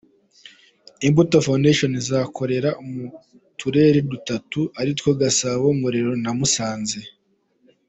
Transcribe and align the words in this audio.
Imbuto 1.07 1.35
Foundation 1.45 1.91
izakorera 2.01 2.69
mu 2.89 3.03
turere 3.59 3.99
dutatu, 4.11 4.59
aritwo 4.79 5.09
Gasabo, 5.21 5.65
Ngororero 5.75 6.13
na 6.23 6.31
Musanze. 6.37 6.99